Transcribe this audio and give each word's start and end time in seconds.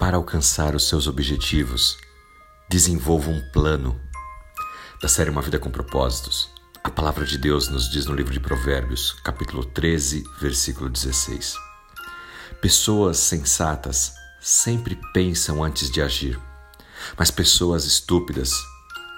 Para 0.00 0.16
alcançar 0.16 0.74
os 0.74 0.88
seus 0.88 1.06
objetivos, 1.06 1.98
desenvolva 2.70 3.28
um 3.28 3.38
plano. 3.52 4.00
Da 4.98 5.08
série 5.08 5.28
Uma 5.28 5.42
Vida 5.42 5.58
com 5.58 5.70
Propósitos, 5.70 6.48
a 6.82 6.88
palavra 6.88 7.26
de 7.26 7.36
Deus 7.36 7.68
nos 7.68 7.90
diz 7.90 8.06
no 8.06 8.14
livro 8.14 8.32
de 8.32 8.40
Provérbios, 8.40 9.12
capítulo 9.22 9.62
13, 9.62 10.24
versículo 10.40 10.88
16. 10.88 11.54
Pessoas 12.62 13.18
sensatas 13.18 14.14
sempre 14.40 14.98
pensam 15.12 15.62
antes 15.62 15.90
de 15.90 16.00
agir, 16.00 16.40
mas 17.18 17.30
pessoas 17.30 17.84
estúpidas 17.84 18.54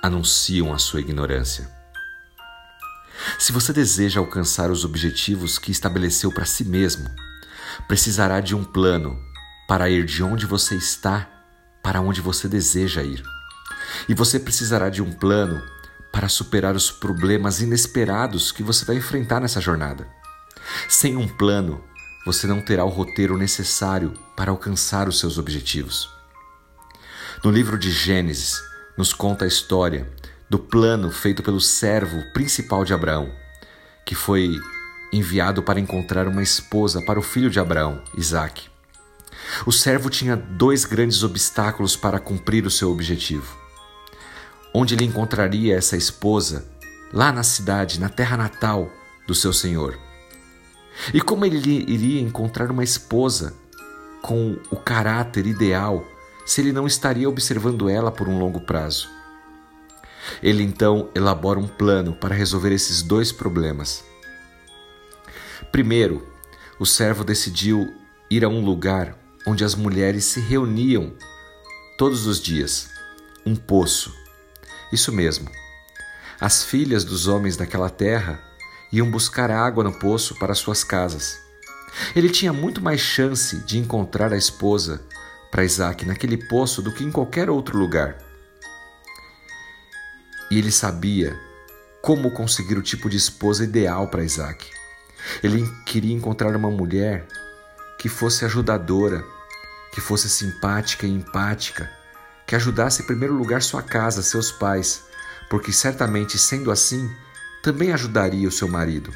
anunciam 0.03 0.73
a 0.73 0.79
sua 0.79 0.99
ignorância. 0.99 1.71
Se 3.39 3.53
você 3.53 3.73
deseja 3.73 4.19
alcançar 4.19 4.69
os 4.69 4.85
objetivos 4.85 5.61
que 5.61 5.71
estabeleceu 5.71 6.33
para 6.33 6.45
si 6.45 6.65
mesmo, 6.65 7.09
precisará 7.87 8.41
de 8.41 8.57
um 8.57 8.65
plano 8.65 9.31
para 9.67 9.89
ir 9.89 10.05
de 10.05 10.23
onde 10.23 10.47
você 10.47 10.75
está 10.75 11.29
para 11.83 12.01
onde 12.01 12.21
você 12.21 12.49
deseja 12.49 13.03
ir. 13.03 13.23
E 14.09 14.15
você 14.15 14.39
precisará 14.39 14.89
de 14.89 15.03
um 15.03 15.13
plano 15.13 15.63
para 16.13 16.29
superar 16.29 16.77
os 16.77 16.91
problemas 16.91 17.61
inesperados 17.61 18.53
que 18.53 18.63
você 18.63 18.85
vai 18.85 18.97
enfrentar 18.97 19.41
nessa 19.41 19.61
jornada. 19.61 20.07
Sem 20.89 21.17
um 21.17 21.27
plano, 21.27 21.83
você 22.25 22.47
não 22.47 22.61
terá 22.61 22.85
o 22.85 22.89
roteiro 22.89 23.37
necessário 23.37 24.13
para 24.37 24.51
alcançar 24.51 25.09
os 25.09 25.19
seus 25.19 25.39
objetivos. 25.39 26.09
No 27.43 27.51
livro 27.51 27.77
de 27.77 27.91
Gênesis, 27.91 28.63
nos 28.97 29.13
conta 29.13 29.45
a 29.45 29.49
história 29.49 30.09
do 30.49 30.59
plano 30.59 31.11
feito 31.11 31.43
pelo 31.43 31.61
servo 31.61 32.23
principal 32.33 32.85
de 32.85 32.95
Abraão, 32.95 33.33
que 34.07 34.15
foi 34.15 34.53
enviado 35.13 35.63
para 35.63 35.81
encontrar 35.81 36.29
uma 36.29 36.43
esposa 36.43 37.03
para 37.05 37.19
o 37.19 37.23
filho 37.23 37.51
de 37.51 37.59
Abraão, 37.59 38.03
Isaque. 38.17 38.72
O 39.67 39.73
servo 39.73 40.11
tinha 40.11 40.37
dois 40.37 40.85
grandes 40.85 41.23
obstáculos 41.23 41.97
para 41.97 42.19
cumprir 42.19 42.67
o 42.67 42.71
seu 42.71 42.91
objetivo. 42.91 43.57
Onde 44.75 44.95
ele 44.95 45.05
encontraria 45.05 45.77
essa 45.77 45.97
esposa? 45.97 46.67
Lá 47.13 47.31
na 47.31 47.43
cidade, 47.43 48.01
na 48.01 48.09
terra 48.09 48.37
natal 48.37 48.91
do 49.27 49.35
seu 49.35 49.53
senhor. 49.53 49.99
E 51.13 51.21
como 51.21 51.45
ele 51.45 51.85
iria 51.87 52.21
encontrar 52.21 52.71
uma 52.71 52.83
esposa 52.83 53.55
com 54.23 54.57
o 54.71 54.77
caráter 54.77 55.47
ideal 55.47 56.05
se 56.47 56.61
ele 56.61 56.73
não 56.73 56.87
estaria 56.87 57.29
observando 57.29 57.89
ela 57.89 58.11
por 58.11 58.29
um 58.29 58.39
longo 58.39 58.61
prazo? 58.61 59.09
Ele 60.43 60.63
então 60.63 61.11
elabora 61.15 61.59
um 61.59 61.69
plano 61.69 62.15
para 62.15 62.35
resolver 62.35 62.73
esses 62.73 63.03
dois 63.03 63.31
problemas. 63.31 64.05
Primeiro, 65.71 66.27
o 66.79 66.87
servo 66.87 67.25
decidiu 67.25 67.93
ir 68.31 68.45
a 68.45 68.49
um 68.49 68.65
lugar 68.65 69.17
onde 69.47 69.65
as 69.65 69.75
mulheres 69.75 70.25
se 70.25 70.41
reuniam 70.41 71.15
todos 71.99 72.27
os 72.27 72.41
dias 72.41 72.89
um 73.45 73.57
poço. 73.57 74.15
Isso 74.93 75.13
mesmo. 75.13 75.51
As 76.41 76.65
filhas 76.65 77.05
dos 77.05 77.29
homens 77.29 77.57
daquela 77.57 77.91
terra 77.91 78.41
iam 78.93 79.11
buscar 79.11 79.51
água 79.51 79.83
no 79.83 79.93
poço 79.93 80.35
para 80.39 80.55
suas 80.55 80.85
casas. 80.85 81.39
Ele 82.15 82.31
tinha 82.31 82.53
muito 82.53 82.81
mais 82.81 83.01
chance 83.01 83.57
de 83.65 83.79
encontrar 83.79 84.33
a 84.33 84.37
esposa 84.37 85.03
para 85.51 85.65
Isaac 85.65 86.07
naquele 86.07 86.37
poço 86.37 86.83
do 86.83 86.93
que 86.93 87.05
em 87.05 87.11
qualquer 87.11 87.51
outro 87.51 87.79
lugar. 87.79 88.19
E 90.51 90.59
ele 90.59 90.71
sabia 90.71 91.39
como 92.03 92.31
conseguir 92.33 92.77
o 92.77 92.83
tipo 92.83 93.09
de 93.09 93.17
esposa 93.17 93.65
ideal 93.65 94.09
para 94.09 94.25
Isaac. 94.25 94.67
Ele 95.43 95.65
queria 95.87 96.15
encontrar 96.15 96.55
uma 96.57 96.71
mulher 96.71 97.27
que 98.03 98.09
fosse 98.09 98.45
ajudadora, 98.45 99.25
que 99.93 100.01
fosse 100.01 100.29
simpática 100.29 101.07
e 101.07 101.11
empática, 101.11 101.89
que 102.45 102.57
ajudasse 102.57 103.01
em 103.01 103.07
primeiro 103.07 103.33
lugar 103.33 103.63
sua 103.63 103.81
casa, 103.81 104.25
seus 104.25 104.51
pais, 104.51 105.05
porque 105.49 105.73
certamente 105.73 106.37
sendo 106.37 106.73
assim, 106.73 107.09
também 107.63 107.93
ajudaria 107.93 108.49
o 108.49 108.51
seu 108.51 108.67
marido. 108.67 109.15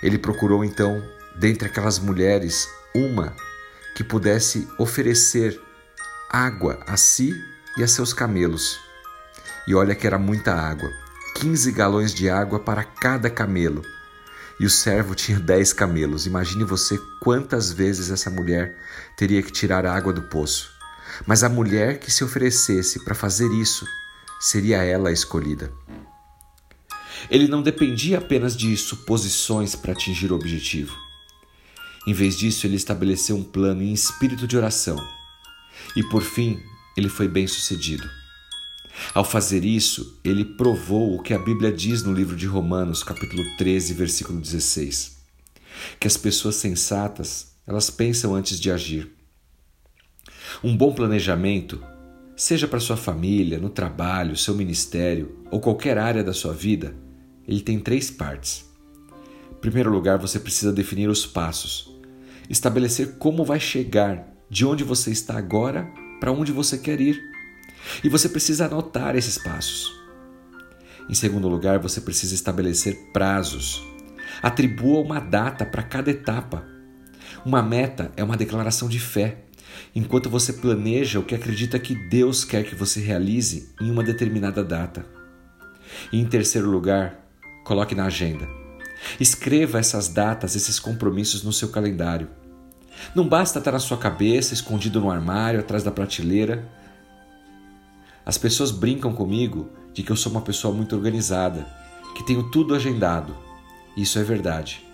Ele 0.00 0.16
procurou 0.16 0.64
então, 0.64 1.02
dentre 1.40 1.66
aquelas 1.66 1.98
mulheres, 1.98 2.68
uma 2.94 3.34
que 3.96 4.04
pudesse 4.04 4.68
oferecer 4.78 5.60
água 6.30 6.78
a 6.86 6.96
si 6.96 7.34
e 7.76 7.82
a 7.82 7.88
seus 7.88 8.12
camelos. 8.12 8.78
E 9.66 9.74
olha 9.74 9.96
que 9.96 10.06
era 10.06 10.20
muita 10.20 10.54
água, 10.54 10.88
15 11.34 11.72
galões 11.72 12.14
de 12.14 12.30
água 12.30 12.60
para 12.60 12.84
cada 12.84 13.28
camelo 13.28 13.82
e 14.60 14.66
o 14.66 14.70
servo 14.70 15.14
tinha 15.14 15.40
dez 15.40 15.72
camelos. 15.72 16.26
Imagine 16.26 16.64
você 16.64 16.98
quantas 17.18 17.72
vezes 17.72 18.10
essa 18.10 18.28
mulher 18.28 18.76
teria 19.16 19.42
que 19.42 19.50
tirar 19.50 19.86
a 19.86 19.96
água 19.96 20.12
do 20.12 20.20
poço. 20.20 20.70
Mas 21.26 21.42
a 21.42 21.48
mulher 21.48 21.98
que 21.98 22.10
se 22.10 22.22
oferecesse 22.22 23.02
para 23.02 23.14
fazer 23.14 23.50
isso 23.54 23.86
seria 24.38 24.84
ela 24.84 25.08
a 25.08 25.12
escolhida. 25.12 25.72
Ele 27.30 27.48
não 27.48 27.62
dependia 27.62 28.18
apenas 28.18 28.54
de 28.54 28.76
suposições 28.76 29.74
para 29.74 29.92
atingir 29.92 30.30
o 30.30 30.34
objetivo. 30.34 30.94
Em 32.06 32.12
vez 32.12 32.36
disso, 32.36 32.66
ele 32.66 32.76
estabeleceu 32.76 33.36
um 33.36 33.42
plano 33.42 33.82
em 33.82 33.94
espírito 33.94 34.46
de 34.46 34.58
oração. 34.58 34.98
E 35.96 36.02
por 36.02 36.22
fim, 36.22 36.62
ele 36.98 37.08
foi 37.08 37.28
bem 37.28 37.46
sucedido. 37.46 38.19
Ao 39.14 39.24
fazer 39.24 39.64
isso, 39.64 40.20
ele 40.24 40.44
provou 40.44 41.16
o 41.16 41.22
que 41.22 41.34
a 41.34 41.38
Bíblia 41.38 41.72
diz 41.72 42.02
no 42.02 42.12
livro 42.12 42.36
de 42.36 42.46
Romanos, 42.46 43.02
capítulo 43.02 43.42
13, 43.56 43.94
versículo 43.94 44.40
16, 44.40 45.18
que 45.98 46.06
as 46.06 46.16
pessoas 46.16 46.56
sensatas, 46.56 47.52
elas 47.66 47.90
pensam 47.90 48.34
antes 48.34 48.60
de 48.60 48.70
agir. 48.70 49.10
Um 50.62 50.76
bom 50.76 50.92
planejamento, 50.92 51.82
seja 52.36 52.68
para 52.68 52.80
sua 52.80 52.96
família, 52.96 53.58
no 53.58 53.68
trabalho, 53.68 54.36
seu 54.36 54.54
ministério 54.54 55.36
ou 55.50 55.60
qualquer 55.60 55.98
área 55.98 56.22
da 56.22 56.32
sua 56.32 56.52
vida, 56.52 56.94
ele 57.46 57.60
tem 57.60 57.78
três 57.78 58.10
partes. 58.10 58.64
Em 59.50 59.60
primeiro 59.60 59.90
lugar, 59.90 60.18
você 60.18 60.38
precisa 60.38 60.72
definir 60.72 61.08
os 61.08 61.26
passos, 61.26 61.92
estabelecer 62.48 63.16
como 63.18 63.44
vai 63.44 63.58
chegar 63.60 64.26
de 64.48 64.64
onde 64.64 64.84
você 64.84 65.10
está 65.10 65.36
agora 65.36 65.88
para 66.20 66.32
onde 66.32 66.52
você 66.52 66.78
quer 66.78 67.00
ir. 67.00 67.29
E 68.02 68.08
você 68.08 68.28
precisa 68.28 68.66
anotar 68.66 69.16
esses 69.16 69.38
passos. 69.38 69.98
Em 71.08 71.14
segundo 71.14 71.48
lugar, 71.48 71.78
você 71.78 72.00
precisa 72.00 72.34
estabelecer 72.34 72.96
prazos. 73.12 73.82
Atribua 74.42 75.00
uma 75.00 75.18
data 75.18 75.66
para 75.66 75.82
cada 75.82 76.10
etapa. 76.10 76.64
Uma 77.44 77.62
meta 77.62 78.12
é 78.16 78.22
uma 78.22 78.36
declaração 78.36 78.88
de 78.88 79.00
fé, 79.00 79.44
enquanto 79.94 80.30
você 80.30 80.52
planeja 80.52 81.18
o 81.18 81.24
que 81.24 81.34
acredita 81.34 81.78
que 81.78 81.94
Deus 82.08 82.44
quer 82.44 82.64
que 82.64 82.74
você 82.74 83.00
realize 83.00 83.70
em 83.80 83.90
uma 83.90 84.04
determinada 84.04 84.62
data. 84.62 85.04
E 86.12 86.20
em 86.20 86.24
terceiro 86.24 86.70
lugar, 86.70 87.26
coloque 87.64 87.94
na 87.94 88.04
agenda. 88.04 88.46
Escreva 89.18 89.78
essas 89.78 90.08
datas, 90.08 90.54
esses 90.54 90.78
compromissos 90.78 91.42
no 91.42 91.52
seu 91.52 91.68
calendário. 91.68 92.28
Não 93.14 93.26
basta 93.26 93.58
estar 93.58 93.72
na 93.72 93.78
sua 93.78 93.96
cabeça, 93.96 94.54
escondido 94.54 95.00
no 95.00 95.10
armário, 95.10 95.60
atrás 95.60 95.82
da 95.82 95.90
prateleira. 95.90 96.68
As 98.24 98.38
pessoas 98.38 98.70
brincam 98.70 99.12
comigo 99.12 99.70
de 99.92 100.02
que 100.02 100.10
eu 100.10 100.16
sou 100.16 100.30
uma 100.30 100.40
pessoa 100.40 100.74
muito 100.74 100.94
organizada, 100.94 101.66
que 102.14 102.24
tenho 102.24 102.50
tudo 102.50 102.74
agendado. 102.74 103.36
Isso 103.96 104.18
é 104.18 104.22
verdade. 104.22 104.84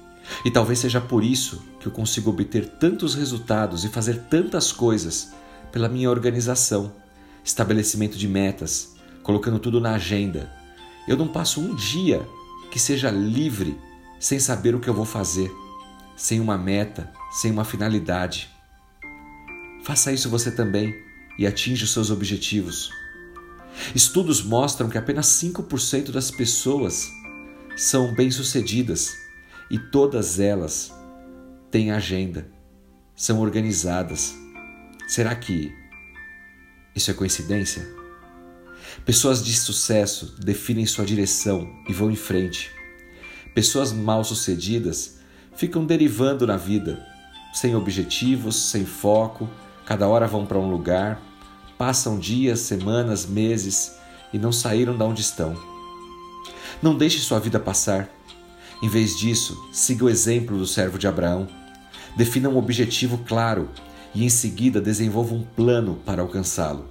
E 0.45 0.51
talvez 0.51 0.79
seja 0.79 1.01
por 1.01 1.23
isso 1.23 1.63
que 1.81 1.87
eu 1.87 1.93
consigo 1.93 2.31
obter 2.31 2.69
tantos 2.69 3.15
resultados 3.15 3.85
e 3.85 3.89
fazer 3.89 4.25
tantas 4.25 4.73
coisas 4.73 5.33
pela 5.71 5.89
minha 5.89 6.11
organização, 6.11 6.93
estabelecimento 7.45 8.17
de 8.17 8.27
metas, 8.27 8.95
colocando 9.23 9.59
tudo 9.59 9.81
na 9.81 9.95
agenda. 9.95 10.51
Eu 11.07 11.17
não 11.17 11.29
passo 11.29 11.61
um 11.61 11.75
dia 11.75 12.27
que 12.71 12.79
seja 12.79 13.11
livre 13.11 13.79
sem 14.19 14.39
saber 14.39 14.75
o 14.75 14.81
que 14.81 14.89
eu 14.89 14.95
vou 14.95 15.05
fazer, 15.05 15.53
sem 16.17 16.41
uma 16.41 16.57
meta, 16.57 17.13
sem 17.31 17.51
uma 17.51 17.65
finalidade. 17.65 18.49
Faça 19.85 20.13
isso 20.13 20.29
você 20.29 20.51
também 20.51 20.95
e 21.39 21.47
atinja 21.47 21.85
os 21.85 21.93
seus 21.93 22.11
objetivos. 22.11 22.91
Estudos 23.95 24.43
mostram 24.43 24.89
que 24.89 24.99
apenas 24.99 25.27
5% 25.27 26.11
das 26.11 26.31
pessoas 26.31 27.09
são 27.77 28.15
bem-sucedidas 28.15 29.15
e 29.71 29.79
todas 29.79 30.41
elas 30.41 30.93
têm 31.71 31.91
agenda, 31.91 32.51
são 33.15 33.41
organizadas. 33.41 34.35
Será 35.07 35.35
que 35.35 35.73
isso 36.95 37.11
é 37.11 37.15
coincidência? 37.15 37.87
Pessoas 39.05 39.45
de 39.45 39.53
sucesso 39.55 40.37
definem 40.41 40.87
sua 40.87 41.05
direção 41.05 41.71
e 41.89 41.93
vão 41.93 42.11
em 42.11 42.17
frente. 42.17 42.71
Pessoas 43.55 43.93
mal-sucedidas 43.93 45.19
ficam 45.55 45.85
derivando 45.85 46.47
na 46.47 46.57
vida, 46.57 47.05
sem 47.53 47.75
objetivos, 47.75 48.57
sem 48.57 48.85
foco, 48.85 49.49
cada 49.85 50.09
hora 50.09 50.27
vão 50.27 50.45
para 50.45 50.59
um 50.59 50.71
lugar, 50.71 51.21
Passam 51.79 52.19
dias, 52.19 52.61
semanas, 52.61 53.27
meses 53.27 53.97
e 54.33 54.39
não 54.39 54.53
saíram 54.53 54.97
de 54.97 55.03
onde 55.03 55.21
estão. 55.21 55.57
Não 56.83 56.97
deixe 56.97 57.19
sua 57.19 57.39
vida 57.39 57.59
passar. 57.59 58.09
Em 58.83 58.89
vez 58.89 59.17
disso, 59.17 59.57
siga 59.73 60.05
o 60.05 60.09
exemplo 60.09 60.57
do 60.59 60.67
servo 60.67 60.99
de 60.99 61.07
Abraão. 61.07 61.49
Defina 62.17 62.49
um 62.49 62.57
objetivo 62.57 63.19
claro 63.27 63.71
e 64.15 64.25
em 64.25 64.29
seguida 64.29 64.81
desenvolva 64.81 65.35
um 65.35 65.43
plano 65.43 66.01
para 66.05 66.23
alcançá-lo. 66.23 66.87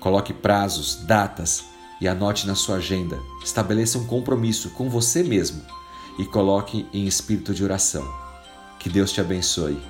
Coloque 0.00 0.32
prazos, 0.32 0.96
datas 1.04 1.64
e 2.00 2.08
anote 2.08 2.46
na 2.46 2.54
sua 2.54 2.76
agenda. 2.76 3.18
Estabeleça 3.44 3.98
um 3.98 4.06
compromisso 4.06 4.70
com 4.70 4.88
você 4.88 5.22
mesmo 5.22 5.62
e 6.18 6.24
coloque 6.24 6.86
em 6.92 7.06
espírito 7.06 7.54
de 7.54 7.62
oração. 7.62 8.06
Que 8.78 8.88
Deus 8.88 9.12
te 9.12 9.20
abençoe. 9.20 9.80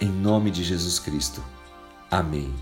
Em 0.00 0.08
nome 0.08 0.50
de 0.50 0.62
Jesus 0.62 0.98
Cristo. 0.98 1.42
Amém. 2.10 2.54